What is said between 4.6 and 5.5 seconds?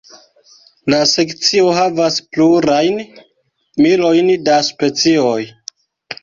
specioj.